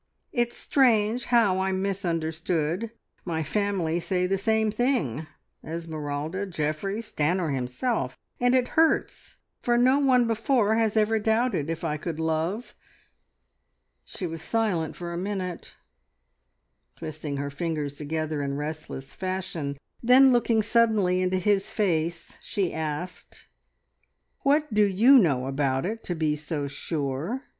[0.33, 2.89] It's strange how I'm misunderstood!
[3.23, 5.27] My family say the same thing
[5.63, 11.83] Esmeralda, Geoffrey, Stanor himself, and it hurts, for no one before has ever doubted if
[11.83, 12.73] I could love..."
[14.03, 15.75] She was silent for a minute,
[16.95, 23.47] twisting her fingers together in restless fashion, then looking suddenly into his face she asked:
[24.39, 27.43] "What do you know about it to be so sure?